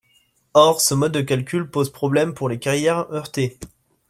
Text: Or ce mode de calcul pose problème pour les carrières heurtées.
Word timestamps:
Or 0.55 0.81
ce 0.81 0.95
mode 0.95 1.11
de 1.11 1.21
calcul 1.21 1.69
pose 1.69 1.91
problème 1.91 2.33
pour 2.33 2.49
les 2.49 2.57
carrières 2.57 3.07
heurtées. 3.11 3.59